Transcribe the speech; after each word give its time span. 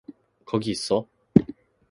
거기 0.45 0.71
있어. 0.71 1.05